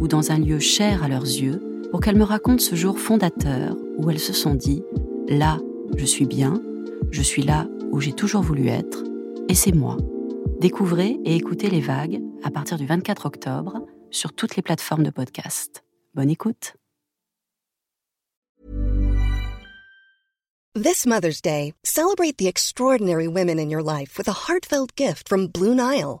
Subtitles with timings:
[0.00, 3.76] ou dans un lieu cher à leurs yeux pour qu'elles me racontent ce jour fondateur
[3.98, 4.82] où elles se sont dit⁇
[5.38, 5.58] Là,
[5.96, 6.60] je suis bien,
[7.10, 9.04] je suis là où j'ai toujours voulu être,
[9.48, 9.96] et c'est moi.
[10.60, 15.10] Découvrez et écoutez les vagues à partir du 24 octobre sur toutes les plateformes de
[15.10, 15.84] podcast.
[16.14, 16.74] Bonne écoute.
[20.74, 25.48] This Mother's Day, celebrate the extraordinary women in your life with a heartfelt gift from
[25.48, 26.20] Blue Nile.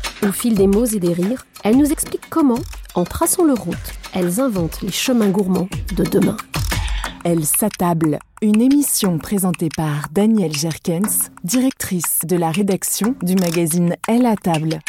[0.23, 2.59] Au fil des mots et des rires, elles nous expliquent comment,
[2.93, 3.75] en traçant leur route,
[4.13, 6.37] elles inventent les chemins gourmands de demain.
[7.23, 8.19] Elle s'attable.
[8.43, 14.79] Une émission présentée par Danielle Jerkens, directrice de la rédaction du magazine Elle à table.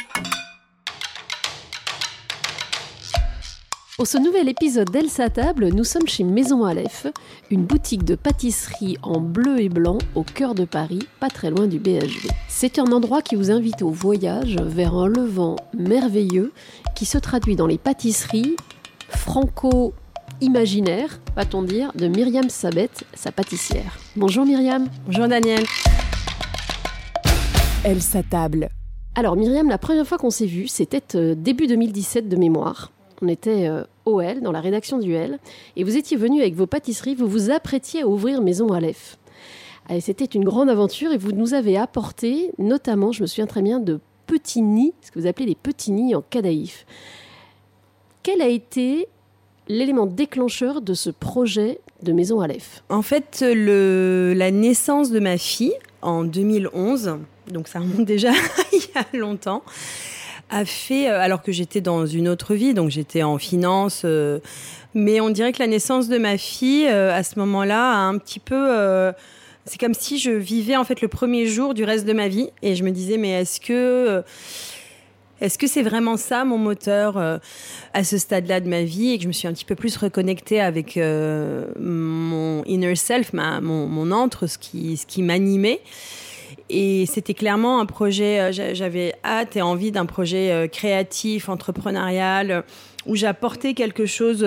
[4.03, 7.07] Pour ce nouvel épisode d'Elle s'attable, nous sommes chez Maison Aleph,
[7.53, 11.69] une boutique de pâtisserie en bleu et blanc au cœur de Paris, pas très loin
[11.69, 12.29] du BHV.
[12.49, 16.51] C'est un endroit qui vous invite au voyage vers un levant merveilleux
[16.97, 18.57] qui se traduit dans les pâtisseries
[19.09, 19.95] franco
[20.41, 24.01] imaginaire, va-t-on dire, de Myriam Sabet, sa pâtissière.
[24.17, 24.89] Bonjour Myriam.
[25.07, 25.63] Bonjour Daniel.
[27.85, 28.69] Elle s'attable.
[29.15, 32.92] Alors Myriam, la première fois qu'on s'est vu, c'était euh, début 2017 de mémoire.
[33.23, 35.39] On était euh, au L, dans la rédaction du L,
[35.77, 39.17] et vous étiez venu avec vos pâtisseries, vous vous apprêtiez à ouvrir Maison Aleph.
[40.01, 43.79] C'était une grande aventure et vous nous avez apporté, notamment, je me souviens très bien,
[43.79, 46.87] de petits nids, ce que vous appelez les petits nids en cadaïf.
[48.23, 49.09] Quel a été
[49.69, 55.75] l'élément déclencheur de ce projet de Maison Aleph En fait, la naissance de ma fille
[56.01, 57.19] en 2011,
[57.49, 58.31] donc ça remonte déjà
[58.73, 59.63] il y a longtemps,
[60.53, 64.39] a fait, euh, alors que j'étais dans une autre vie, donc j'étais en finance, euh,
[64.95, 68.19] mais on dirait que la naissance de ma fille, euh, à ce moment-là, a un
[68.19, 69.13] petit peu...
[69.65, 72.51] c'est comme si je vivais en fait le premier jour du reste de ma vie
[72.63, 74.23] et je me disais mais est-ce que
[75.41, 79.13] est-ce que c'est vraiment ça mon moteur à ce stade-là de ma vie?
[79.13, 83.87] Et que je me suis un petit peu plus reconnectée avec mon inner self, mon,
[83.87, 85.81] mon entre, ce qui, ce qui m'animait.
[86.75, 91.51] Et c'était clairement un projet, euh, j'a- j'avais hâte et envie d'un projet euh, créatif,
[91.51, 92.63] entrepreneurial, euh,
[93.05, 94.39] où j'apportais quelque chose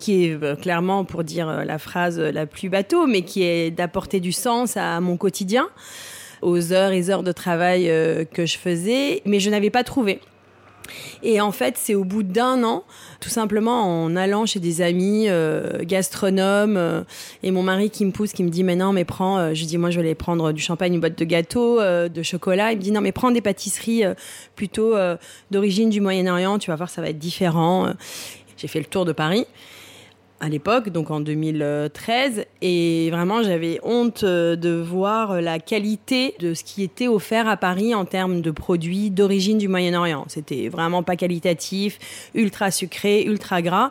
[0.00, 4.32] qui est clairement, pour dire la phrase la plus bateau, mais qui est d'apporter du
[4.32, 5.68] sens à mon quotidien,
[6.42, 7.84] aux heures et heures de travail
[8.32, 10.18] que je faisais, mais je n'avais pas trouvé.
[11.22, 12.84] Et en fait, c'est au bout d'un an,
[13.20, 17.02] tout simplement en allant chez des amis euh, gastronomes euh,
[17.42, 19.64] et mon mari qui me pousse, qui me dit mais non mais prends, euh, je
[19.64, 22.72] dis moi je vais aller prendre du champagne, une boîte de gâteaux, euh, de chocolat.
[22.72, 24.04] Il me dit non mais prends des pâtisseries
[24.54, 24.94] plutôt
[25.50, 27.92] d'origine du Moyen-Orient, tu vas voir ça va être différent.
[28.56, 29.46] J'ai fait le tour de Paris
[30.40, 36.54] à l'époque, donc en 2013, et vraiment j'avais honte euh, de voir la qualité de
[36.54, 40.24] ce qui était offert à Paris en termes de produits d'origine du Moyen-Orient.
[40.28, 43.90] C'était vraiment pas qualitatif, ultra sucré, ultra gras.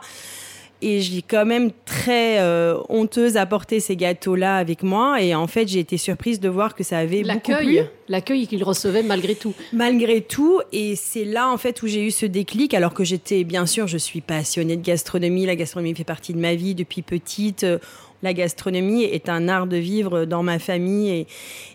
[0.82, 5.22] Et j'ai quand même très euh, honteuse à porter ces gâteaux-là avec moi.
[5.22, 7.80] Et en fait, j'ai été surprise de voir que ça avait beaucoup plu.
[8.08, 9.54] L'accueil qu'il recevait malgré tout.
[9.72, 10.60] Malgré tout.
[10.72, 12.74] Et c'est là, en fait, où j'ai eu ce déclic.
[12.74, 15.46] Alors que j'étais, bien sûr, je suis passionnée de gastronomie.
[15.46, 17.64] La gastronomie fait partie de ma vie depuis petite.
[18.22, 21.10] La gastronomie est un art de vivre dans ma famille.
[21.10, 21.26] Et...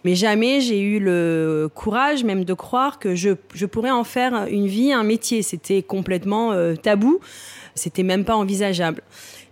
[0.04, 4.48] Mais jamais j'ai eu le courage même de croire que je, je pourrais en faire
[4.50, 5.42] une vie, un métier.
[5.42, 7.20] C'était complètement euh, tabou.
[7.76, 9.02] C'était même pas envisageable.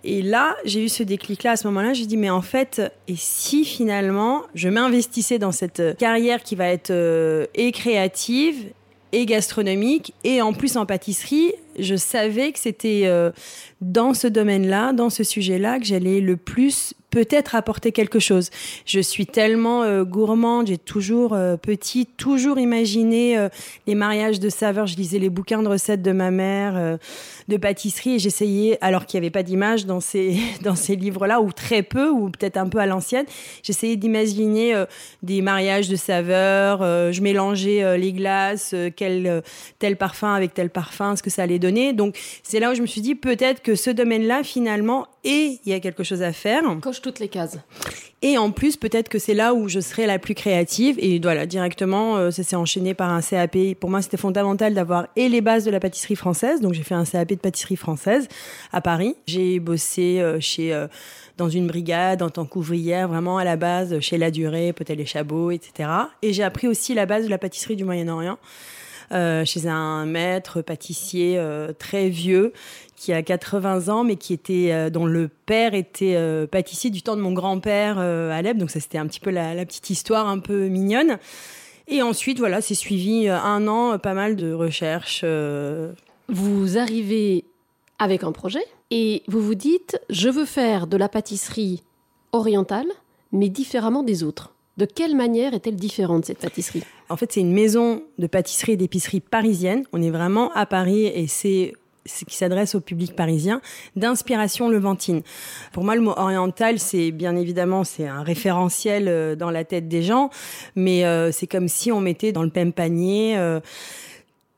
[0.04, 1.94] Et là, j'ai eu ce déclic-là à ce moment-là.
[1.94, 6.68] J'ai dit, mais en fait, et si finalement je m'investissais dans cette carrière qui va
[6.68, 8.72] être euh, et créative
[9.12, 13.32] et gastronomique et en plus en pâtisserie, je savais que c'était euh,
[13.82, 18.50] dans ce domaine-là, dans ce sujet-là, que j'allais le plus peut-être apporter quelque chose.
[18.86, 23.50] Je suis tellement euh, gourmande, j'ai toujours euh, petite, toujours imaginé euh,
[23.88, 24.88] les mariages de saveurs.
[24.88, 27.00] Je lisais les bouquins de recettes de ma mère,
[27.48, 31.42] de pâtisserie, et j'essayais, alors qu'il n'y avait pas d'image dans ces dans ces livres-là,
[31.42, 33.26] ou très peu, ou peut-être un peu à l'ancienne,
[33.64, 34.84] j'essayais d'imaginer
[35.24, 36.80] des mariages de saveurs.
[36.82, 39.44] je mélangeais les glaces, quel
[39.80, 41.94] tel parfum avec tel parfum, ce que ça allait donner.
[41.94, 45.72] Donc c'est là où je me suis dit peut-être que ce domaine-là, finalement, et il
[45.72, 46.64] y a quelque chose à faire
[47.02, 47.58] toutes les cases.
[48.22, 50.98] Et en plus, peut-être que c'est là où je serai la plus créative.
[51.00, 53.76] Et voilà, directement, euh, ça s'est enchaîné par un CAP.
[53.80, 56.60] Pour moi, c'était fondamental d'avoir et les bases de la pâtisserie française.
[56.60, 58.28] Donc, j'ai fait un CAP de pâtisserie française
[58.74, 59.16] à Paris.
[59.28, 60.88] J'ai bossé euh, chez euh,
[61.38, 65.06] dans une brigade en tant qu'ouvrière, vraiment à la base, chez La Durée, Potel et
[65.06, 65.90] Chabot, etc.
[66.22, 68.38] Et j'ai appris aussi la base de la pâtisserie du Moyen-Orient.
[69.12, 71.42] Chez un maître pâtissier
[71.78, 72.54] très vieux
[73.00, 77.02] qui a 80 ans, mais qui était, euh, dont le père était euh, pâtissier du
[77.02, 78.58] temps de mon grand-père euh, à Alep.
[78.58, 81.18] Donc ça, c'était un petit peu la, petite histoire un peu mignonne.
[81.88, 85.26] Et ensuite, voilà, c'est suivi un an, pas mal de recherches.
[86.28, 87.46] Vous arrivez
[87.98, 91.82] avec un projet et vous vous dites, je veux faire de la pâtisserie
[92.32, 92.86] orientale,
[93.32, 94.54] mais différemment des autres.
[94.80, 96.84] De quelle manière est-elle différente, cette pâtisserie?
[97.10, 99.84] En fait, c'est une maison de pâtisserie et d'épicerie parisienne.
[99.92, 101.74] On est vraiment à Paris et c'est
[102.06, 103.60] qui s'adresse au public parisien,
[103.98, 105.22] d'inspiration levantine.
[105.74, 109.90] Pour moi, le mot oriental, c'est bien évidemment c'est un référentiel euh, dans la tête
[109.90, 110.30] des gens,
[110.78, 113.36] mais euh, c'est comme si on mettait dans le même panier.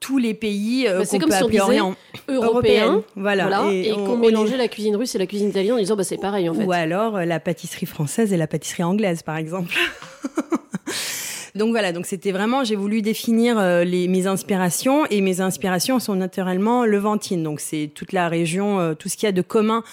[0.01, 1.95] Euh, tous les pays bah, qu'on peut appeler Orient.
[2.27, 6.03] européens, voilà, et, qu'on mélangeait la cuisine russe et la cuisine italienne en disant bah
[6.03, 6.65] c'est pareil en fait.
[6.65, 9.73] Ou alors la pâtisserie française et la pâtisserie anglaise par exemple.
[11.55, 15.99] Donc voilà, donc c'était vraiment, j'ai voulu définir euh, les, mes inspirations et mes inspirations
[15.99, 17.43] sont naturellement levantines.
[17.43, 19.83] Donc c'est toute la région, euh, tout ce qu'il y a de commun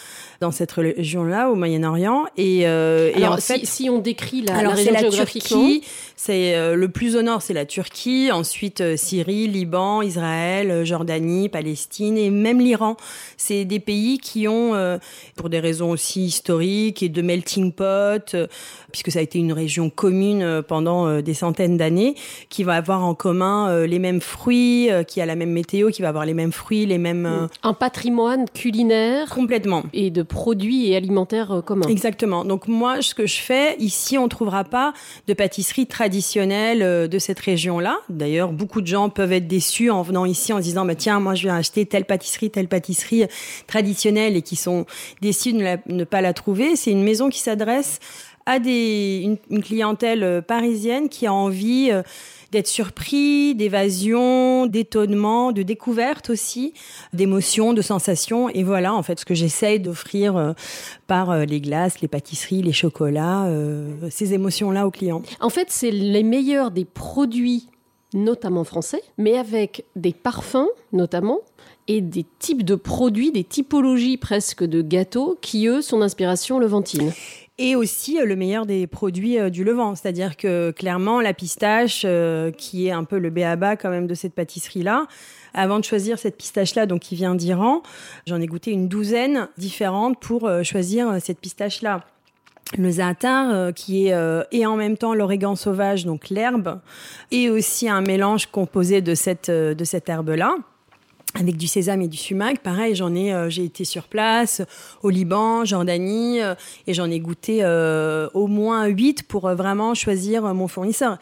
[0.40, 2.26] dans cette région-là, au Moyen-Orient.
[2.36, 5.82] Et, euh, et en fait, si, on décrit la, alors, la région la Turquie,
[6.14, 8.30] c'est euh, le plus au nord, c'est la Turquie.
[8.32, 12.96] Ensuite, Syrie, Liban, Israël, Jordanie, Palestine et même l'Iran.
[13.36, 14.98] C'est des pays qui ont,
[15.34, 18.36] pour des raisons aussi historiques et de melting pot,
[18.92, 22.14] puisque ça a été une région commune pendant des centaines d'années,
[22.48, 26.08] qui va avoir en commun les mêmes fruits, qui a la même météo, qui va
[26.08, 31.52] avoir les mêmes fruits, les mêmes un patrimoine culinaire complètement et de produits et alimentaires
[31.52, 31.88] euh, communs.
[31.88, 32.44] Exactement.
[32.44, 34.92] Donc moi, ce que je fais, ici, on ne trouvera pas
[35.26, 37.98] de pâtisserie traditionnelle euh, de cette région-là.
[38.08, 41.20] D'ailleurs, beaucoup de gens peuvent être déçus en venant ici en se disant, bah, tiens,
[41.20, 43.24] moi, je viens acheter telle pâtisserie, telle pâtisserie
[43.66, 44.86] traditionnelle et qui sont
[45.20, 46.76] déçus de ne pas la trouver.
[46.76, 48.00] C'est une maison qui s'adresse
[48.48, 51.92] à des, une, clientèle euh, parisienne qui a envie
[52.50, 56.72] d'être surpris, d'évasion, d'étonnement, de découverte aussi,
[57.12, 58.48] d'émotions, de sensations.
[58.48, 60.52] Et voilà, en fait, ce que j'essaye d'offrir euh,
[61.06, 65.22] par euh, les glaces, les pâtisseries, les chocolats, euh, ces émotions-là aux clients.
[65.40, 67.68] En fait, c'est les meilleurs des produits,
[68.14, 71.40] notamment français, mais avec des parfums, notamment,
[71.86, 77.12] et des types de produits, des typologies presque de gâteaux qui, eux, sont d'inspiration levantine
[77.58, 79.94] et aussi euh, le meilleur des produits euh, du Levant.
[79.94, 84.14] C'est-à-dire que clairement, la pistache, euh, qui est un peu le béaba quand même de
[84.14, 85.06] cette pâtisserie-là,
[85.54, 87.82] avant de choisir cette pistache-là, donc qui vient d'Iran,
[88.26, 92.04] j'en ai goûté une douzaine différentes pour choisir cette pistache-là.
[92.76, 96.80] Le za'atar, qui est et en même temps l'origan sauvage, donc l'herbe,
[97.30, 100.56] et aussi un mélange composé de cette de cette herbe-là
[101.34, 102.60] avec du sésame et du sumac.
[102.60, 104.62] Pareil, j'en ai, euh, j'ai été sur place
[105.02, 106.54] au Liban, Jordanie, euh,
[106.86, 111.18] et j'en ai goûté euh, au moins huit pour vraiment choisir mon fournisseur.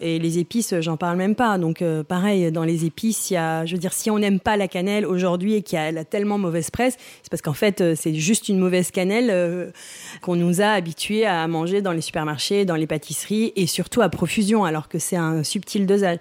[0.00, 1.58] Et les épices, j'en parle même pas.
[1.58, 4.56] Donc pareil, dans les épices, il y a, je veux dire, si on n'aime pas
[4.56, 8.48] la cannelle aujourd'hui et qu'elle a tellement mauvaise presse, c'est parce qu'en fait, c'est juste
[8.48, 9.72] une mauvaise cannelle
[10.20, 14.08] qu'on nous a habitués à manger dans les supermarchés, dans les pâtisseries et surtout à
[14.08, 16.18] profusion, alors que c'est un subtil dosage.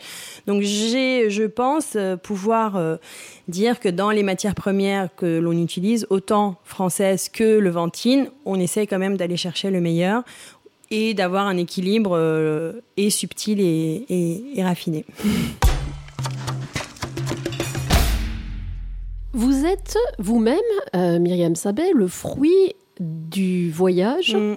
[0.48, 2.80] Donc j'ai, je pense, pouvoir
[3.48, 8.88] dire que dans les matières premières que l'on utilise, autant françaises que levantines, on essaie
[8.88, 10.24] quand même d'aller chercher le meilleur
[10.92, 15.06] et d'avoir un équilibre euh, et subtil et, raffiné.
[19.34, 20.60] Vous êtes vous-même,
[20.96, 24.36] euh, Myriam Sabet, le fruit du voyage.
[24.36, 24.56] Mm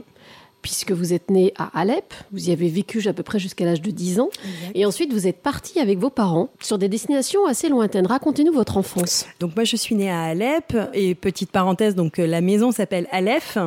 [0.63, 3.81] puisque vous êtes né à Alep, vous y avez vécu à peu près jusqu'à l'âge
[3.81, 4.31] de 10 ans,
[4.75, 8.07] et ensuite vous êtes parti avec vos parents sur des destinations assez lointaines.
[8.07, 9.27] Racontez-nous votre enfance.
[9.41, 13.07] Donc moi je suis née à Alep, et petite parenthèse, donc euh, la maison s'appelle
[13.11, 13.59] Aleph,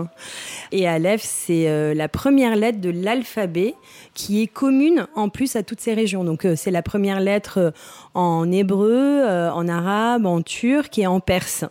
[0.71, 3.75] et Aleph c'est euh, la première lettre de l'alphabet
[4.13, 6.23] qui est commune en plus à toutes ces régions.
[6.23, 7.73] Donc euh, c'est la première lettre
[8.13, 11.63] en hébreu, en arabe, en turc et en perse.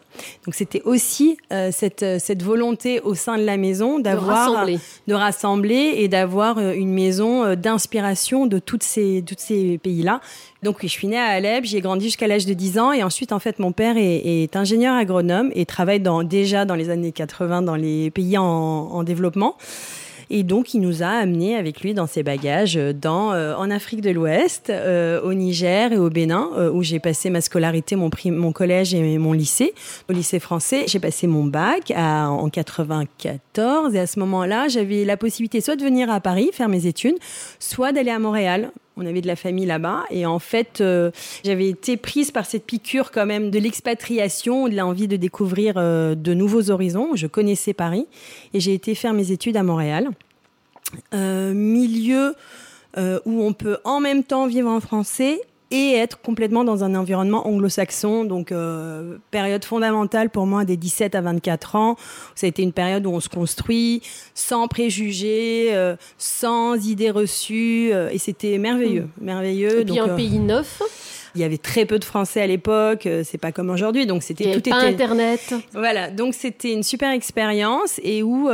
[0.45, 1.37] Donc c'était aussi
[1.71, 4.67] cette, cette volonté au sein de la maison d'avoir
[5.07, 10.21] de rassembler et d'avoir euh, une maison euh, d'inspiration de toutes ces, toutes ces pays-là.
[10.63, 13.03] Donc oui, je suis née à Alep, j'ai grandi jusqu'à l'âge de 10 ans et
[13.03, 17.13] ensuite en fait mon père est, ingénieur agronome et travaille dans, déjà dans les années
[17.13, 19.57] 80 dans les pays en, en développement.
[20.33, 24.01] Et donc, il nous a amenés avec lui dans ses bagages dans, euh, en Afrique
[24.01, 28.11] de l'Ouest, euh, au Niger et au Bénin, euh, où j'ai passé ma scolarité, mon,
[28.27, 29.75] mon collège et mon lycée.
[30.09, 33.95] Au lycée français, j'ai passé mon bac à, en 94.
[33.95, 37.17] Et à ce moment-là, j'avais la possibilité soit de venir à Paris faire mes études,
[37.59, 38.71] soit d'aller à Montréal
[39.01, 40.83] on avait de la famille là-bas et en fait
[41.45, 46.35] j'avais été prise par cette piqûre quand même de l'expatriation, de l'envie de découvrir de
[46.35, 47.17] nouveaux horizons.
[47.17, 48.07] Je connaissais Paris
[48.55, 50.11] et j'ai été faire mes études à Montréal.
[51.15, 52.35] Euh, milieu
[52.99, 56.95] euh, où on peut en même temps vivre en français et être complètement dans un
[56.95, 58.25] environnement anglo-saxon.
[58.25, 61.97] Donc, euh, période fondamentale pour moi des 17 à 24 ans.
[62.35, 64.03] Ça a été une période où on se construit
[64.35, 65.75] sans préjugés,
[66.19, 67.91] sans idées reçues.
[67.91, 69.25] et c'était merveilleux, mmh.
[69.25, 69.81] merveilleux.
[69.81, 70.83] Et puis un pays neuf.
[71.37, 74.61] Il y avait très peu de Français à l'époque, c'est pas comme aujourd'hui, donc c'était
[74.61, 75.55] tout pas Internet.
[75.73, 78.49] Voilà, donc c'était une super expérience et où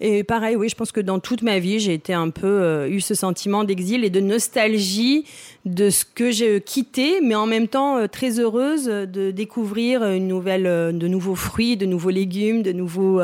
[0.00, 2.88] et pareil, oui, je pense que dans toute ma vie, j'ai été un peu euh,
[2.88, 5.24] eu ce sentiment d'exil et de nostalgie
[5.64, 10.28] de ce que j'ai quitté, mais en même temps euh, très heureuse de découvrir une
[10.28, 13.20] nouvelle, euh, de nouveaux fruits, de nouveaux légumes, de nouveaux,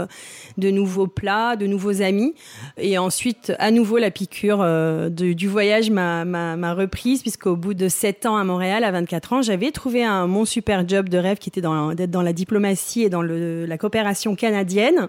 [0.59, 2.35] de nouveaux plats, de nouveaux amis.
[2.77, 4.67] Et ensuite, à nouveau, la piqûre
[5.11, 9.71] du voyage m'a reprise, puisqu'au bout de 7 ans à Montréal, à 24 ans, j'avais
[9.71, 13.23] trouvé un mon super job de rêve qui était d'être dans la diplomatie et dans
[13.23, 15.09] le, la coopération canadienne.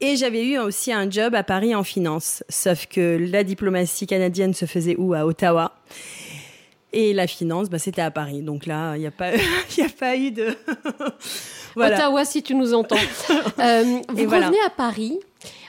[0.00, 2.42] Et j'avais eu aussi un job à Paris en finance.
[2.48, 5.14] Sauf que la diplomatie canadienne se faisait où?
[5.14, 5.72] À Ottawa.
[6.92, 8.42] Et la finance, bah, c'était à Paris.
[8.42, 10.48] Donc là, il n'y a, pas, a pas eu de...
[11.76, 12.96] Ottawa, si tu nous entends.
[13.60, 15.18] Euh, vous revenez à Paris.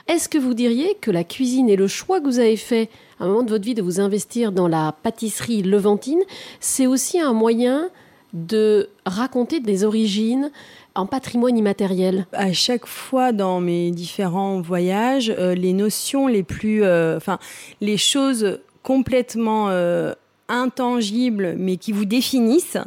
[0.08, 3.24] Est-ce que vous diriez que la cuisine et le choix que vous avez fait à
[3.24, 6.20] un moment de votre vie de vous investir dans la pâtisserie levantine,
[6.60, 7.88] c'est aussi un moyen
[8.32, 10.50] de raconter des origines,
[10.96, 16.82] en patrimoine immatériel À chaque fois dans mes différents voyages, euh, les notions les plus,
[16.82, 17.38] euh, enfin,
[17.80, 20.14] les choses complètement euh,
[20.48, 22.78] intangibles, mais qui vous définissent,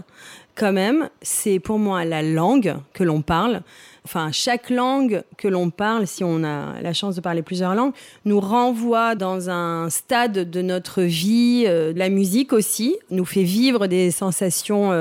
[0.56, 3.62] quand même, c'est pour moi la langue que l'on parle.
[4.04, 7.94] Enfin, chaque langue que l'on parle, si on a la chance de parler plusieurs langues,
[8.26, 11.66] nous renvoie dans un stade de notre vie.
[11.96, 14.92] la musique aussi nous fait vivre des sensations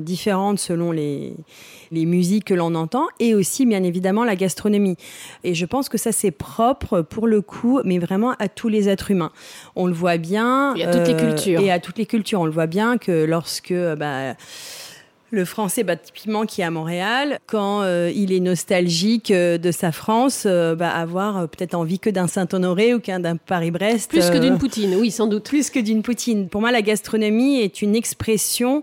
[0.00, 1.34] différentes selon les
[1.90, 4.96] les musiques que l'on entend et aussi bien évidemment la gastronomie.
[5.44, 8.88] Et je pense que ça c'est propre pour le coup, mais vraiment à tous les
[8.88, 9.32] êtres humains.
[9.76, 10.74] On le voit bien.
[10.74, 11.60] Et à toutes les euh, cultures.
[11.60, 12.40] Et à toutes les cultures.
[12.40, 14.34] On le voit bien que lorsque bah,
[15.30, 19.70] le français, bah, typiquement, qui est à Montréal, quand euh, il est nostalgique euh, de
[19.70, 24.10] sa France, bah, avoir peut-être envie que d'un Saint-Honoré ou qu'un d'un Paris-Brest.
[24.10, 25.44] Plus que d'une poutine, oui, sans doute.
[25.44, 26.48] Plus que d'une poutine.
[26.48, 28.82] Pour moi, la gastronomie est une expression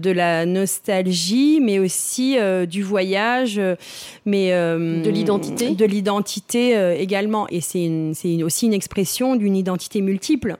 [0.00, 3.76] de la nostalgie, mais aussi euh, du voyage, euh,
[4.24, 7.46] mais euh, de l'identité, de l'identité également.
[7.50, 10.56] Et c'est aussi une expression d'une identité multiple.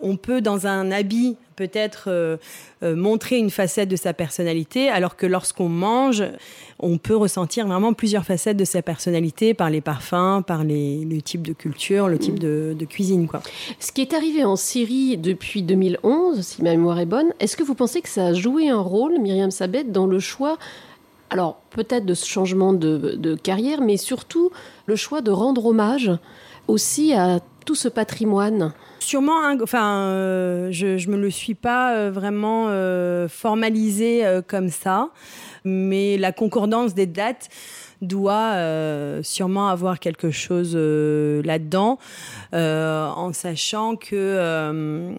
[0.00, 2.36] On peut dans un habit peut-être euh,
[2.82, 6.24] euh, montrer une facette de sa personnalité, alors que lorsqu'on mange,
[6.78, 11.20] on peut ressentir vraiment plusieurs facettes de sa personnalité par les parfums, par les, le
[11.22, 13.28] type de culture, le type de, cuisine.
[13.28, 13.42] Quoi.
[13.78, 17.62] Ce qui est arrivé en Syrie depuis 2011, si ma mémoire est bonne, est-ce que
[17.62, 20.58] vous pensez que ça a joué un rôle, Myriam Sabet, dans le choix
[21.30, 24.50] alors peut-être de ce changement de, de, carrière, mais surtout
[24.84, 26.10] le choix de rendre hommage
[26.68, 32.10] aussi à tout ce patrimoine Sûrement, enfin, euh, je, je me le suis pas euh,
[32.12, 35.10] vraiment euh, formalisé comme ça,
[35.64, 37.48] mais la concordance des dates
[38.00, 38.54] doit
[39.22, 41.98] sûrement avoir quelque chose là-dedans,
[42.52, 45.12] en sachant que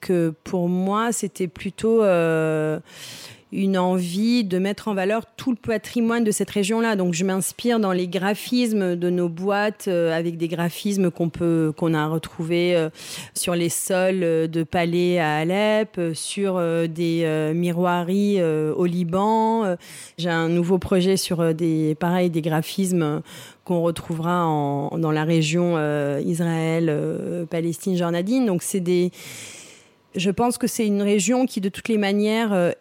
[0.00, 2.02] que pour moi c'était plutôt
[3.52, 6.96] une envie de mettre en valeur tout le patrimoine de cette région-là.
[6.96, 11.72] Donc je m'inspire dans les graphismes de nos boîtes euh, avec des graphismes qu'on peut
[11.76, 12.88] qu'on a retrouvés euh,
[13.34, 19.76] sur les sols de palais à Alep, sur des miroiries au Liban.
[20.18, 23.22] J'ai un nouveau projet sur des pareil des graphismes
[23.64, 24.42] qu'on retrouvera
[24.96, 25.76] dans la région
[26.18, 28.46] Israël, Palestine, Jornadine.
[28.46, 29.10] Donc c'est des
[30.14, 32.72] je pense que c'est une région qui, de toutes les manières, euh,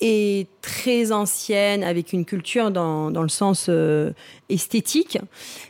[0.00, 4.12] est très ancienne, avec une culture dans, dans le sens euh,
[4.48, 5.18] esthétique,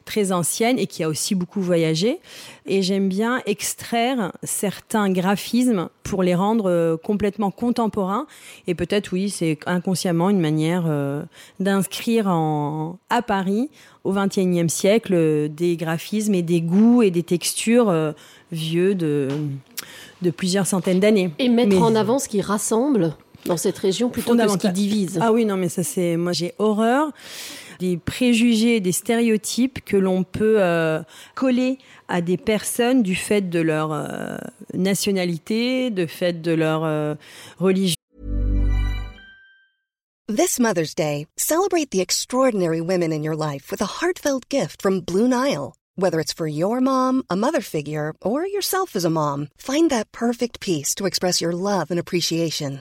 [0.04, 2.20] très ancienne et qui a aussi beaucoup voyagé.
[2.66, 8.26] Et j'aime bien extraire certains graphismes pour les rendre euh, complètement contemporains.
[8.66, 10.84] Et peut-être, oui, c'est inconsciemment une manière
[11.60, 13.70] d'inscrire à Paris,
[14.04, 17.92] au XXIe siècle, des graphismes et des goûts et des textures
[18.52, 19.28] vieux de
[20.24, 21.30] de plusieurs centaines d'années.
[21.38, 23.14] Et mettre en avant ce qui rassemble
[23.46, 25.18] dans cette région plutôt que ce qui divise.
[25.20, 26.16] Ah oui, non, mais ça c'est.
[26.16, 27.12] Moi j'ai horreur
[27.78, 31.02] des préjugés, des stéréotypes que l'on peut euh,
[31.34, 34.36] coller à des personnes du fait de leur euh,
[34.74, 37.14] nationalité, du fait de leur euh,
[37.58, 37.96] religion.
[40.26, 45.00] This Mother's Day, celebrate the extraordinary women in your life with a heartfelt gift from
[45.00, 45.74] Blue Nile.
[45.96, 50.10] Whether it's for your mom, a mother figure, or yourself as a mom, find that
[50.12, 52.80] perfect piece to express your love and appreciation.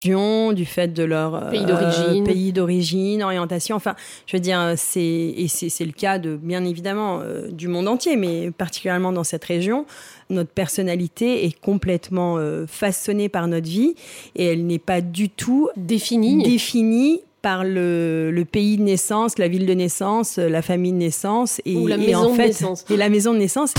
[0.00, 3.74] du fait de leur euh, pays d'origine, pays d'origine, orientation.
[3.74, 7.88] Enfin, je veux dire, c'est et c'est le cas de bien évidemment euh, du monde
[7.88, 9.86] entier, mais particulièrement dans cette région,
[10.30, 13.96] notre personnalité est complètement euh, façonnée par notre vie
[14.36, 19.48] et elle n'est pas du tout définie définie par le, le, pays de naissance, la
[19.48, 22.84] ville de naissance, la famille de naissance et, Ou la maison en fait, de naissance.
[22.90, 23.74] et la maison de naissance.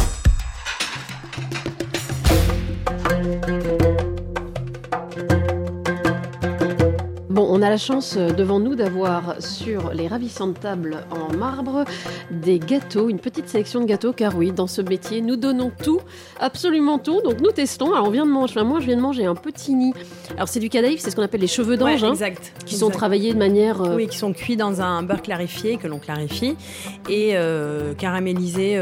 [7.60, 11.84] On a la chance euh, devant nous d'avoir sur les ravissantes tables en marbre
[12.32, 16.00] des gâteaux, une petite sélection de gâteaux, car oui, dans ce métier, nous donnons tout,
[16.39, 17.22] absolument tout.
[17.22, 17.91] Donc nous testons.
[17.93, 19.93] Alors on vient de manger, moi je viens de manger un petit nid.
[20.36, 22.13] Alors c'est du cadaïf, c'est ce qu'on appelle les cheveux d'ange, hein,
[22.65, 23.82] qui sont travaillés de manière.
[23.82, 26.56] Euh, oui, qui sont cuits dans un beurre clarifié que l'on clarifie
[27.10, 28.80] et euh, caramélisés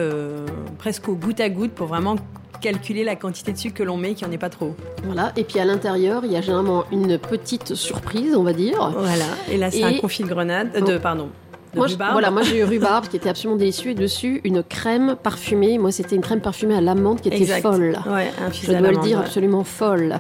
[0.78, 2.16] presque au goutte à goutte pour vraiment
[2.62, 4.76] calculer la quantité de sucre que l'on met, qu'il n'y en ait pas trop.
[5.04, 8.92] Voilà, et puis à l'intérieur, il y a généralement une petite surprise, on va dire.
[8.98, 11.30] Voilà, et là c'est un confit de grenade, euh, de, pardon,
[11.76, 15.78] moi, voilà, moi j'ai eu rhubarbe qui était absolument déçu et dessus une crème parfumée.
[15.78, 17.98] Moi c'était une crème parfumée à l'amande qui était folle.
[18.08, 20.20] Ouais, je dois le dire, absolument folle.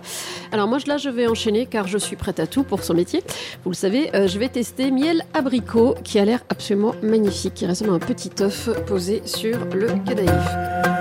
[0.51, 3.23] Alors moi là je vais enchaîner car je suis prête à tout pour son métier.
[3.63, 7.67] Vous le savez, euh, je vais tester miel abricot qui a l'air absolument magnifique, qui
[7.67, 10.96] ressemble à un petit œuf posé sur le cadaïf.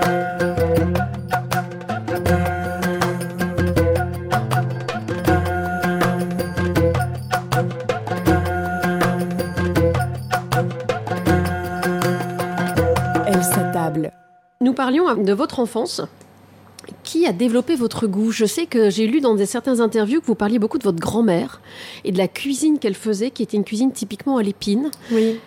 [14.59, 16.01] Nous parlions de votre enfance.
[17.03, 18.31] Qui a développé votre goût?
[18.31, 20.99] Je sais que j'ai lu dans des, certaines interviews que vous parliez beaucoup de votre
[20.99, 21.61] grand-mère
[22.05, 24.89] et de la cuisine qu'elle faisait, qui était une cuisine typiquement à l'épine.
[25.11, 25.39] Oui.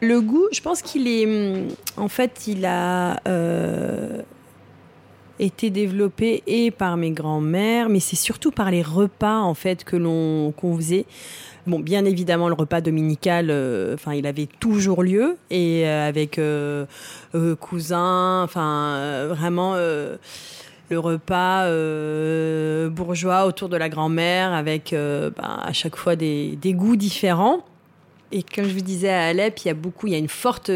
[0.00, 1.26] Le goût, je pense qu'il est.
[1.26, 3.20] Hum, en fait, il a.
[3.26, 4.22] Euh,
[5.38, 9.96] été développé et par mes grands-mères, mais c'est surtout par les repas en fait que
[9.96, 11.06] l'on qu'on faisait.
[11.68, 16.38] Bon, bien évidemment, le repas dominical, euh, enfin, il avait toujours lieu et euh, avec
[16.38, 16.86] euh,
[17.60, 21.66] cousins, enfin, vraiment le repas
[22.88, 24.94] bourgeois autour de la grand-mère avec
[25.36, 27.58] bah, à chaque fois des, des, goûts différents.
[28.32, 30.28] Et comme je vous disais à Alep, il y a beaucoup, il y a une
[30.28, 30.70] forte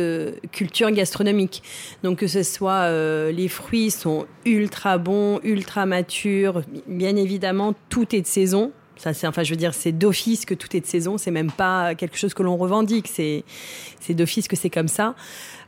[0.53, 1.63] culture gastronomique.
[2.03, 2.91] Donc que ce soit
[3.31, 6.61] les fruits sont ultra bons, ultra matures.
[6.87, 8.73] Bien évidemment, tout est de saison.
[9.13, 11.19] C'est, enfin, je veux dire, c'est d'office que tout est de saison.
[11.19, 13.09] C'est même pas quelque chose que l'on revendique.
[13.09, 13.45] C'est,
[14.01, 15.15] c'est d'office que c'est comme ça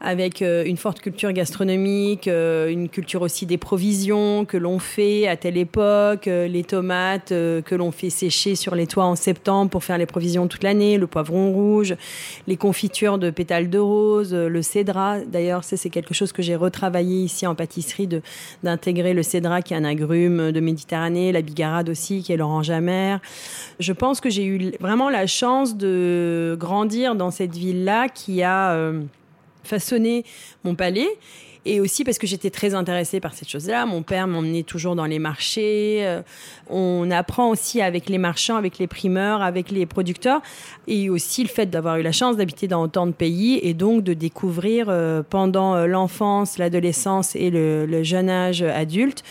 [0.05, 5.27] avec euh, une forte culture gastronomique, euh, une culture aussi des provisions que l'on fait
[5.27, 9.71] à telle époque, euh, les tomates que l'on fait sécher sur les toits en septembre
[9.71, 11.97] pour faire les provisions toute l'année, le poivron rouge,
[12.47, 15.21] les confitures de pétales de rose, le cédra.
[15.21, 18.09] D'ailleurs, c'est quelque chose que j'ai retravaillé ici en pâtisserie
[18.63, 22.71] d'intégrer le cédra qui est un agrume de Méditerranée, la bigarade aussi qui est l'orange
[22.71, 23.21] amer.
[23.81, 28.93] Je pense que j'ai eu vraiment la chance de grandir dans cette ville-là qui a
[29.65, 30.25] façonner
[30.63, 31.09] mon palais
[31.67, 33.87] Et aussi parce que j'étais très intéressée par cette chose-là.
[33.87, 36.01] Mon père m'emmenait toujours dans les marchés.
[36.03, 36.21] Euh,
[36.69, 40.43] on apprend aussi avec les marchands, avec les primeurs, avec les producteurs.
[40.87, 44.05] Et aussi le fait d'avoir eu la chance d'habiter dans autant de pays et donc
[44.05, 49.25] de découvrir euh, pendant euh, l'enfance, l'adolescence et le, le jeune âge adulte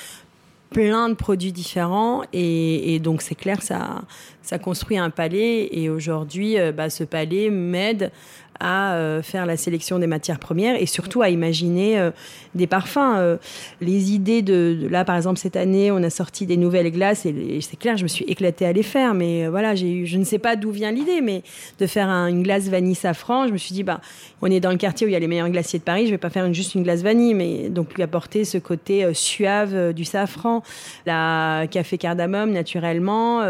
[0.74, 4.02] plein de produits différents et, donc c'est clair ça
[4.42, 8.12] ça construit un palais et aujourd'hui bah, ce palais m'aide
[8.60, 12.12] à euh, faire la sélection des matières premières et surtout à imaginer euh,
[12.56, 12.98] des parfums.
[13.18, 13.38] Euh,
[13.82, 17.60] les idées de, là, par exemple, cette année, on a sorti des nouvelles glaces et,
[17.62, 19.14] c'est clair, je me suis éclatée à les faire.
[19.14, 21.44] Mais voilà, j'ai eu, je ne sais pas d'où vient l'idée, mais
[21.80, 24.02] de faire une glace vanille safran, je me suis dit, bah,
[24.42, 26.12] on est dans le quartier où il y a les meilleurs glaciers de Paris, je
[26.12, 30.06] vais pas faire juste une glace vanille, mais donc lui apporter ce côté suave du
[30.06, 30.64] safran,
[31.06, 33.42] la café cardamome naturellement,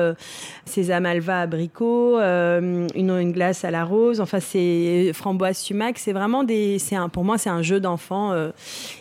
[0.66, 4.22] sésame alva abricot, une, une glace à la rose.
[4.22, 8.32] Enfin, c'est framboise sumac, c'est vraiment des, c'est un, pour moi c'est un jeu d'enfant
[8.32, 8.52] euh,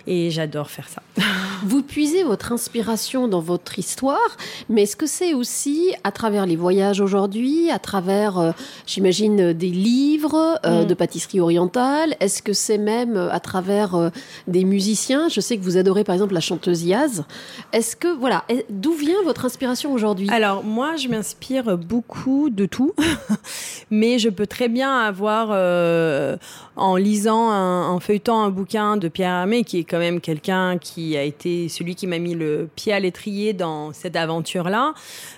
[0.07, 1.03] et j'adore faire ça.
[1.65, 4.37] Vous puisez votre inspiration dans votre histoire,
[4.69, 8.53] mais est-ce que c'est aussi à travers les voyages aujourd'hui, à travers, euh,
[8.87, 10.87] j'imagine, des livres euh, mm.
[10.87, 12.17] de pâtisserie orientale?
[12.21, 14.11] Est-ce que c'est même à travers
[14.47, 15.29] des musiciens?
[15.29, 17.25] Je sais que vous adorez par exemple la chanteuse Yaz.
[17.73, 20.29] Est-ce que, voilà, d'où vient votre inspiration aujourd'hui?
[20.31, 22.95] Alors moi, je m'inspire beaucoup de tout,
[23.91, 26.37] mais je peux très bien avoir euh,
[26.77, 31.17] en lisant, en feuilletant un bouquin de Pierre Hermé, qui est quand même quelqu'un qui
[31.17, 34.95] a été celui qui m'a mis le pied à l'étrier dans cette aventure-là.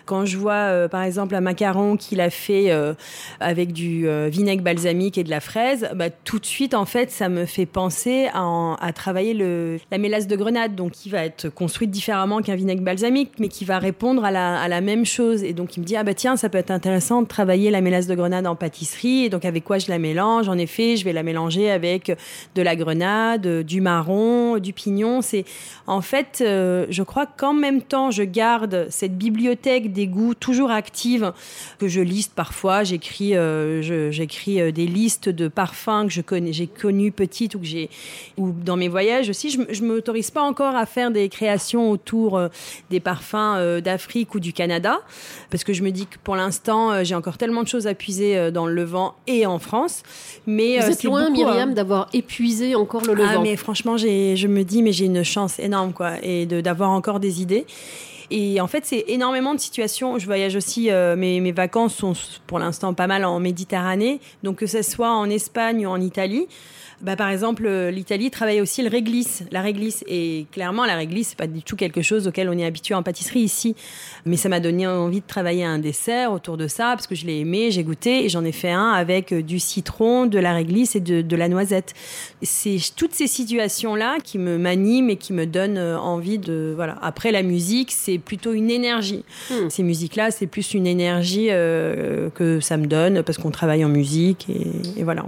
[0.07, 2.95] Quand je vois, euh, par exemple, un macaron qu'il a fait euh,
[3.41, 7.29] avec du vinaigre balsamique et de la fraise, bah, tout de suite, en fait, ça
[7.29, 11.49] me fait penser à, à travailler le, la mélasse de grenade, donc qui va être
[11.49, 15.43] construite différemment qu'un vinaigre balsamique, mais qui va répondre à la, à la même chose.
[15.43, 17.81] Et donc, il me dit, ah bah tiens, ça peut être intéressant de travailler la
[17.81, 19.25] mélasse de grenade en pâtisserie.
[19.25, 20.49] Et donc, avec quoi je la mélange?
[20.49, 22.17] En effet, je vais la mélanger avec
[22.55, 25.23] de la grenade, du marron, du pignon.
[25.23, 25.45] C'est
[25.87, 30.71] en fait, euh, je crois qu'en même temps, je garde cette bibliothèque des goûts toujours
[30.71, 31.33] active
[31.79, 32.85] que je liste parfois.
[32.85, 37.59] J'écris, euh, j'écris euh, des listes de parfums que je connais, j'ai connu petite ou
[37.59, 37.91] que j'ai,
[38.39, 39.51] ou dans mes voyages aussi.
[39.51, 42.41] Je, je m'autorise pas encore à faire des créations autour
[42.91, 45.01] des parfums d'Afrique ou du Canada
[45.51, 48.51] parce que je me dis que pour l'instant, j'ai encore tellement de choses à puiser
[48.51, 50.03] dans le Levant et en France.
[50.47, 50.81] Mais
[51.21, 53.31] loin, Myriam, euh, d'avoir épuisé encore le Levant.
[53.37, 57.21] Ah, mais franchement, je me dis, mais j'ai une chance énorme, quoi, et d'avoir encore
[57.21, 57.67] des idées.
[58.31, 60.19] Et en fait, c'est énormément de situations.
[60.19, 62.15] Je voyage aussi, euh, mes, mes, vacances sont
[62.47, 64.21] pour l'instant pas mal en Méditerranée.
[64.43, 66.47] Donc que ce soit en Espagne ou en Italie,
[67.05, 70.03] bah, par exemple, euh, l'Italie travaille aussi le réglisse, la réglisse.
[70.09, 73.03] Et clairement, la réglisse, c'est pas du tout quelque chose auquel on est habitué en
[73.03, 73.77] pâtisserie ici.
[74.25, 77.27] Mais ça m'a donné envie de travailler un dessert autour de ça, parce que je
[77.27, 80.55] l'ai aimé, j'ai goûté, et j'en ai fait un avec euh, du citron, de la
[80.55, 81.93] réglisse et de, de la noisette.
[82.41, 86.73] C'est toutes ces situations-là qui me m'animent et qui me donnent euh, envie de...
[86.75, 86.97] Voilà.
[87.03, 89.25] Après, la musique, c'est plutôt une énergie.
[89.51, 89.69] Hmm.
[89.69, 94.47] Ces musiques-là, c'est plus une énergie que ça me donne, parce qu'on travaille en musique,
[94.49, 95.27] et, et voilà.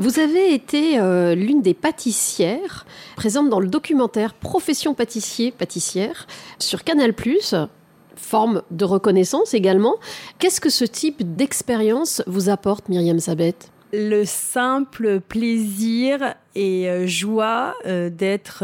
[0.00, 2.86] Vous avez été euh, l'une des pâtissières
[3.16, 6.26] présentes dans le documentaire Profession pâtissier, pâtissière
[6.58, 7.12] sur Canal+,
[8.16, 9.96] forme de reconnaissance également.
[10.38, 13.54] Qu'est-ce que ce type d'expérience vous apporte, Myriam Sabet
[13.92, 18.62] le simple plaisir et euh, joie euh, d'être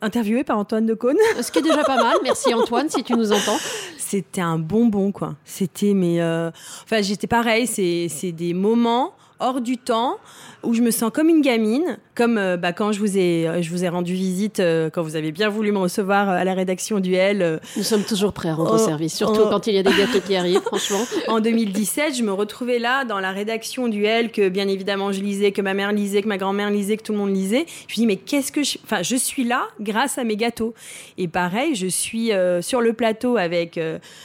[0.00, 1.18] interviewée par Antoine de Caunes.
[1.40, 2.16] Ce qui est déjà pas mal.
[2.22, 3.58] Merci Antoine, si tu nous entends.
[3.98, 5.34] C'était un bonbon, quoi.
[5.44, 6.22] C'était, mais.
[6.22, 10.18] Enfin, j'étais pareil, c'est des moments hors du temps
[10.66, 13.62] où je me sens comme une gamine, comme euh, bah, quand je vous ai, euh,
[13.62, 16.54] je vous ai rendu visite, euh, quand vous avez bien voulu me recevoir à la
[16.54, 17.60] rédaction du L.
[17.76, 20.34] Nous sommes toujours prêts à rendre service, surtout quand il y a des gâteaux qui
[20.36, 21.04] arrivent, franchement.
[21.28, 25.20] En 2017, je me retrouvais là dans la rédaction du L que bien évidemment je
[25.20, 27.66] lisais, que ma mère lisait, que ma grand-mère lisait, que tout le monde lisait.
[27.88, 30.72] Je me dis mais qu'est-ce que je, enfin je suis là grâce à mes gâteaux.
[31.18, 33.78] Et pareil, je suis sur le plateau avec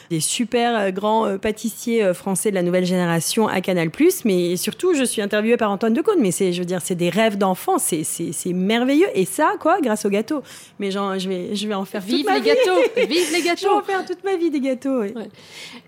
[0.09, 3.89] des super grands pâtissiers français de la nouvelle génération à Canal+,
[4.25, 7.09] mais surtout je suis interviewée par Antoine Decaune, mais c'est, je veux dire, c'est des
[7.09, 9.07] rêves d'enfant, c'est, c'est, merveilleux.
[9.13, 10.41] Et ça, quoi, grâce aux gâteaux.
[10.79, 13.41] Mais genre, je vais, je vais en faire Vive toute ma les gâteaux Vive les
[13.41, 15.03] gâteaux Je vais en faire toute ma vie des gâteaux,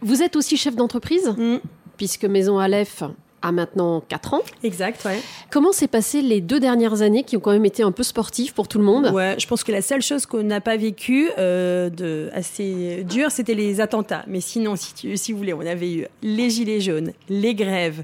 [0.01, 1.57] Vous êtes aussi chef d'entreprise, mm.
[1.97, 3.03] puisque Maison Aleph
[3.43, 4.41] a maintenant 4 ans.
[4.63, 5.19] Exact, ouais.
[5.51, 8.53] Comment s'est passé les deux dernières années qui ont quand même été un peu sportives
[8.53, 9.11] pour tout le monde?
[9.13, 13.31] Ouais, je pense que la seule chose qu'on n'a pas vécue euh, de assez dure,
[13.31, 14.23] c'était les attentats.
[14.27, 18.03] Mais sinon, si, tu, si vous voulez, on avait eu les gilets jaunes, les grèves,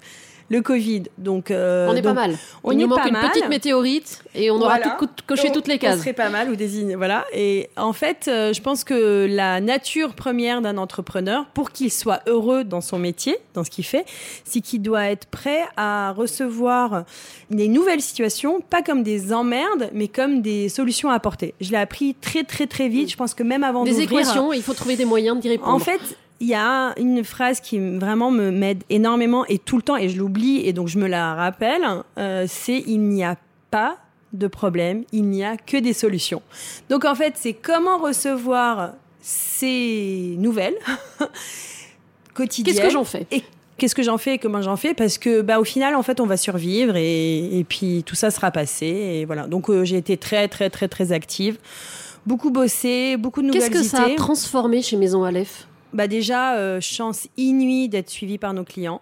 [0.49, 1.03] le Covid.
[1.17, 2.35] Donc, euh, on est pas mal.
[2.63, 3.29] On Il nous manque pas une mal.
[3.29, 5.95] petite météorite et on aura tout coché toutes les cases.
[5.97, 7.25] Ce serait pas mal ou des voilà.
[7.33, 12.21] Et en fait, euh, je pense que la nature première d'un entrepreneur, pour qu'il soit
[12.27, 14.05] heureux dans son métier, dans ce qu'il fait,
[14.43, 17.03] c'est qu'il doit être prêt à recevoir
[17.49, 21.53] des nouvelles situations, pas comme des emmerdes, mais comme des solutions à apporter.
[21.62, 23.09] Je l'ai appris très très très vite.
[23.12, 25.73] Je pense que même avant des équations, il faut trouver des moyens d'y répondre.
[25.73, 25.99] En fait,
[26.39, 30.10] il y a une phrase qui vraiment me m'aide énormément et tout le temps, et
[30.10, 31.86] je l'oublie, et donc je me la rappelle,
[32.17, 33.36] euh, c'est il n'y a
[33.71, 33.97] pas
[34.34, 36.41] de problème, il n'y a que des solutions.
[36.89, 40.78] Donc en fait, c'est comment recevoir ces nouvelles
[42.34, 42.75] quotidiennes.
[42.75, 43.28] Qu'est-ce que j'en fais?
[43.32, 43.43] et
[43.78, 44.93] Qu'est-ce que j'en fais et comment j'en fais?
[44.93, 48.30] Parce que, bah, au final, en fait, on va survivre et, et puis tout ça
[48.30, 48.86] sera passé.
[48.86, 49.47] Et voilà.
[49.47, 51.58] Donc, euh, j'ai été très, très, très, très active.
[52.25, 55.68] Beaucoup bossé, beaucoup de nouvelles Qu'est-ce que ça a transformé chez Maison Aleph?
[55.93, 59.02] Bah déjà, euh, chance inouïe d'être suivi par nos clients.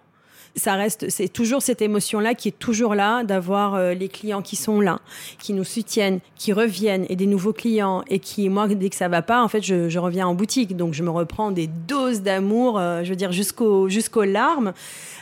[0.58, 4.56] Ça reste, c'est toujours cette émotion-là qui est toujours là, d'avoir euh, les clients qui
[4.56, 5.00] sont là,
[5.38, 9.08] qui nous soutiennent, qui reviennent, et des nouveaux clients, et qui, moi, dès que ça
[9.08, 12.22] va pas, en fait, je, je reviens en boutique, donc je me reprends des doses
[12.22, 14.72] d'amour, euh, je veux dire jusqu'aux jusqu'aux larmes.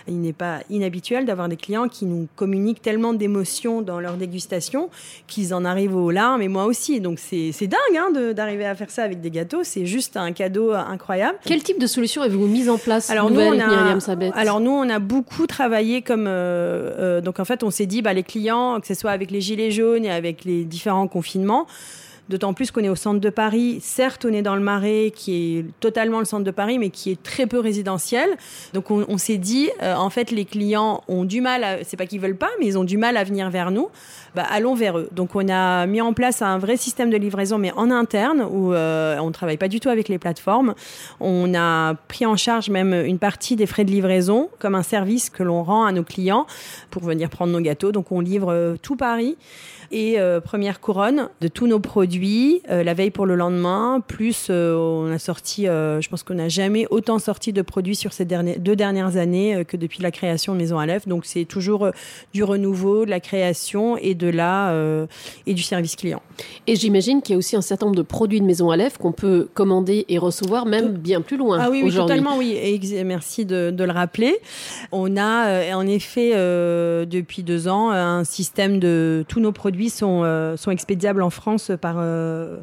[0.08, 4.88] Il n'est pas inhabituel d'avoir des clients qui nous communiquent tellement d'émotions dans leur dégustation
[5.26, 7.00] qu'ils en arrivent aux larmes et moi aussi.
[7.00, 9.64] Donc c'est dingue hein, d'arriver à faire ça avec des gâteaux.
[9.64, 11.38] C'est juste un cadeau incroyable.
[11.44, 13.98] Quel type de solution avez-vous mis en place alors nous, on a,
[14.34, 18.02] alors nous, on a beaucoup travaillé comme euh, euh, donc en fait, on s'est dit
[18.02, 21.66] bah les clients, que ce soit avec les gilets jaunes et avec les différents confinements.
[22.28, 23.78] D'autant plus qu'on est au centre de Paris.
[23.80, 27.12] Certes, on est dans le Marais, qui est totalement le centre de Paris, mais qui
[27.12, 28.30] est très peu résidentiel.
[28.72, 32.20] Donc, on, s'est dit, euh, en fait, les clients ont du mal, c'est pas qu'ils
[32.20, 33.88] veulent pas, mais ils ont du mal à venir vers nous.
[34.34, 35.08] Bah, allons vers eux.
[35.12, 38.74] Donc, on a mis en place un vrai système de livraison, mais en interne, où
[38.74, 40.74] euh, on travaille pas du tout avec les plateformes.
[41.20, 45.30] On a pris en charge même une partie des frais de livraison, comme un service
[45.30, 46.46] que l'on rend à nos clients
[46.90, 47.92] pour venir prendre nos gâteaux.
[47.92, 49.36] Donc, on livre euh, tout Paris
[49.90, 54.02] et euh, première couronne de tous nos produits euh, la veille pour le lendemain.
[54.06, 58.12] Plus euh, on a sorti, je pense qu'on n'a jamais autant sorti de produits sur
[58.12, 61.06] ces derniers, deux dernières années que depuis la création de Maison Aleph.
[61.06, 61.90] Donc c'est toujours
[62.32, 64.74] du renouveau, de la création et de la
[65.46, 66.22] et du service client.
[66.66, 69.12] Et j'imagine qu'il y a aussi un certain nombre de produits de Maison Aleph qu'on
[69.12, 71.58] peut commander et recevoir même bien plus loin.
[71.60, 72.56] Ah oui, totalement, oui.
[72.60, 74.36] Et merci de, de le rappeler.
[74.92, 80.56] On a en effet depuis deux ans un système de tous nos produits sont euh,
[80.56, 82.58] sont expédiables en France par euh,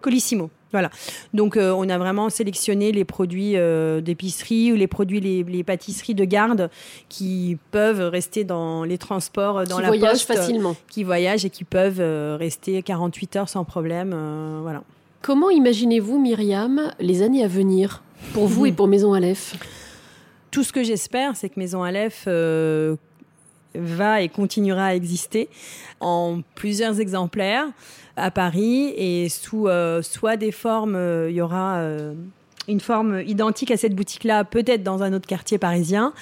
[0.00, 0.50] Colissimo.
[0.72, 0.90] Voilà.
[1.32, 5.62] Donc euh, on a vraiment sélectionné les produits euh, d'épicerie ou les produits les, les
[5.62, 6.68] pâtisseries de garde
[7.08, 10.74] qui peuvent rester dans les transports dans Qui la voyagent poste, facilement.
[10.90, 14.10] qui voyagent et qui peuvent euh, rester 48 heures sans problème.
[14.62, 14.82] voilà.
[15.22, 18.02] Comment imaginez-vous, Myriam, les années à venir
[18.34, 19.54] pour vous et pour Maison Aleph?
[20.50, 22.26] Tout ce que j'espère, c'est que Maison Aleph
[23.74, 25.48] va et continuera à exister
[26.00, 27.66] en plusieurs exemplaires
[28.16, 32.14] à Paris et sous euh, soit des formes, euh, il y aura euh,
[32.68, 36.12] une forme identique à cette boutique-là, peut-être dans un autre quartier parisien,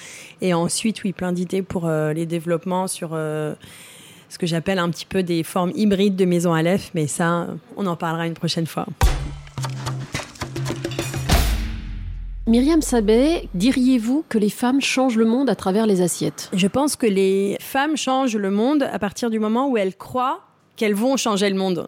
[0.41, 5.23] et ensuite, oui, plein d'idées pour les développements sur ce que j'appelle un petit peu
[5.23, 8.87] des formes hybrides de Maison Aleph, mais ça, on en parlera une prochaine fois.
[12.53, 16.51] Myriam Sabet, diriez-vous que les femmes changent le monde à travers les assiettes?
[16.53, 20.41] Je pense que les femmes changent le monde à partir du moment où elles croient
[20.75, 21.87] qu'elles vont changer le monde.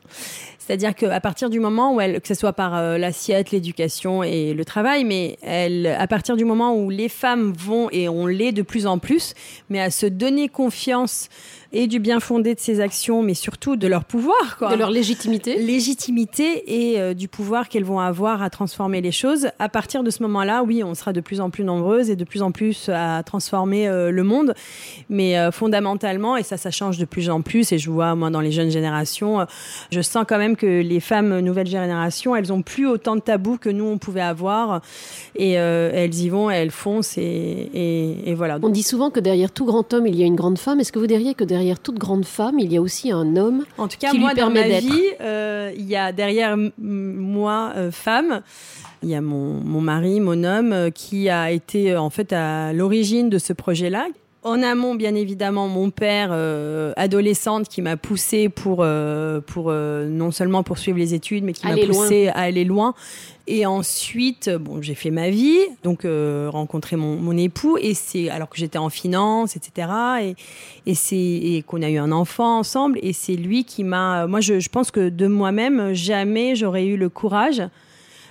[0.58, 4.56] C'est-à-dire qu'à partir du moment où elles, que ce soit par euh, l'assiette, l'éducation et
[4.56, 8.52] le travail, mais elles, à partir du moment où les femmes vont, et on l'est
[8.52, 9.36] de plus en plus,
[9.70, 11.30] mais à se donner confiance
[11.76, 14.90] et du bien fondé de ces actions, mais surtout de leur pouvoir, quoi De leur
[14.90, 19.50] légitimité légitimité et euh, du pouvoir qu'elles vont avoir à transformer les choses.
[19.60, 22.24] À partir de ce moment-là, oui, on sera de plus en plus nombreuses et de
[22.24, 24.54] plus en plus à transformer euh, le monde.
[25.10, 28.30] Mais euh, fondamentalement, et ça, ça change de plus en plus, et je vois, moi,
[28.30, 29.46] dans les jeunes générations, euh,
[29.92, 33.58] je sens quand même que les femmes nouvelle génération, elles ont plus autant de tabous
[33.58, 34.82] que nous, on pouvait avoir.
[35.36, 38.60] Et euh, elles y vont, elles foncent, et, et, et voilà.
[38.62, 40.80] On dit souvent que derrière tout grand homme, il y a une grande femme.
[40.80, 43.66] Est-ce que vous diriez que derrière toute grande femme, il y a aussi un homme
[43.78, 44.84] En tout cas, qui lui moi, dans permet ma d'être.
[44.84, 48.42] vie, euh, il y a derrière moi, euh, femme,
[49.04, 52.74] il y a mon, mon mari, mon homme, euh, qui a été en fait à
[52.74, 54.08] l'origine de ce projet-là.
[54.46, 60.08] En amont, bien évidemment, mon père, euh, adolescente, qui m'a poussée pour, euh, pour euh,
[60.08, 62.94] non seulement poursuivre les études, mais qui m'a poussée à aller loin.
[63.48, 67.94] Et ensuite, euh, bon, j'ai fait ma vie, donc euh, rencontré mon, mon époux, et
[67.94, 69.88] c'est alors que j'étais en finance, etc.
[70.22, 70.36] Et,
[70.88, 74.26] et c'est et qu'on a eu un enfant ensemble, et c'est lui qui m'a.
[74.26, 77.62] Moi, je, pense que de moi-même, jamais j'aurais eu le courage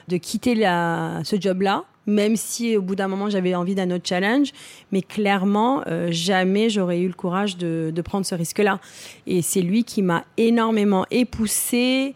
[0.09, 4.07] de quitter la, ce job-là même si au bout d'un moment j'avais envie d'un autre
[4.07, 4.53] challenge,
[4.93, 8.79] mais clairement euh, jamais j'aurais eu le courage de, de prendre ce risque-là.
[9.27, 12.15] Et c'est lui qui m'a énormément époussé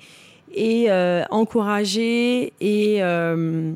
[0.55, 3.73] et euh, encouragé et euh,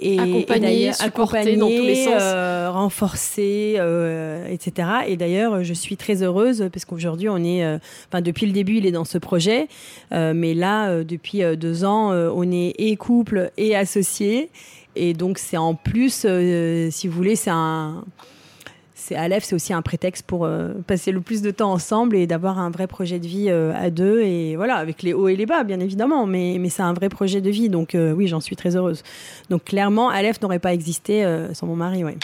[0.00, 4.88] et accompagné, supporté dans tous les sens, euh, renforcé, euh, etc.
[5.08, 8.76] Et d'ailleurs, je suis très heureuse parce qu'aujourd'hui, on est, euh, enfin depuis le début,
[8.76, 9.66] il est dans ce projet,
[10.12, 14.50] euh, mais là, euh, depuis deux ans, euh, on est et couple et associé,
[14.94, 18.04] et donc c'est en plus, euh, si vous voulez, c'est un
[19.08, 22.26] c'est Aleph, c'est aussi un prétexte pour euh, passer le plus de temps ensemble et
[22.26, 24.20] d'avoir un vrai projet de vie euh, à deux.
[24.20, 27.08] Et voilà, avec les hauts et les bas, bien évidemment, mais, mais c'est un vrai
[27.08, 27.70] projet de vie.
[27.70, 29.02] Donc euh, oui, j'en suis très heureuse.
[29.48, 32.04] Donc clairement, Aleph n'aurait pas existé sans mon mari.
[32.04, 32.16] Ouais.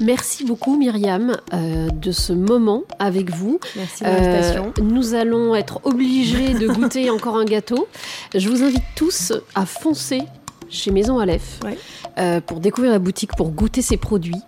[0.00, 3.60] Merci beaucoup Myriam euh, de ce moment avec vous.
[3.76, 4.72] Merci de l'invitation.
[4.78, 7.86] Euh, nous allons être obligés de goûter encore un gâteau.
[8.34, 10.22] Je vous invite tous à foncer
[10.70, 11.76] chez Maison Aleph Ouais.
[12.18, 14.40] euh, pour découvrir la boutique, pour goûter ses produits.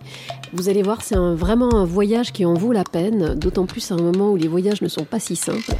[0.53, 3.91] Vous allez voir, c'est un- vraiment un voyage qui en vaut la peine, d'autant plus
[3.91, 5.73] à un moment où les voyages ne sont pas si simples.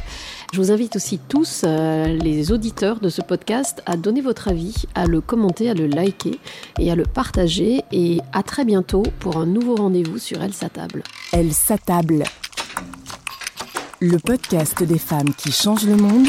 [0.52, 4.84] Je vous invite aussi tous, euh, les auditeurs de ce podcast, à donner votre avis,
[4.94, 6.38] à le commenter, à le liker
[6.78, 7.82] et à le partager.
[7.92, 11.02] Et à très bientôt pour un nouveau rendez-vous sur Elle s'attable.
[11.32, 12.24] Elle s'attable.
[14.00, 16.26] Le podcast des femmes qui changent le monde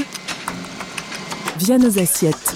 [1.57, 2.55] via nos assiettes.